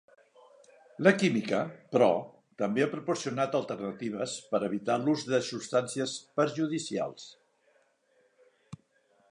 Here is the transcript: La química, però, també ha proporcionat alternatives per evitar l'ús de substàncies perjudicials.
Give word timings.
La 1.07 1.11
química, 1.23 1.59
però, 1.95 2.07
també 2.61 2.85
ha 2.85 2.89
proporcionat 2.93 3.59
alternatives 3.59 4.35
per 4.55 4.63
evitar 4.69 4.97
l'ús 5.05 5.27
de 5.35 5.43
substàncies 5.51 6.17
perjudicials. 6.41 7.31